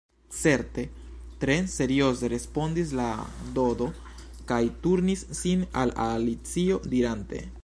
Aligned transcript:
“Certe,” 0.35 0.85
tre 1.43 1.57
serioze 1.73 2.31
respondis 2.33 2.95
la 3.01 3.07
Dodo, 3.59 3.91
kaj 4.53 4.61
turnis 4.87 5.25
sin 5.45 5.67
al 5.85 5.97
Alicio 6.11 6.87
dirante: 6.97 7.49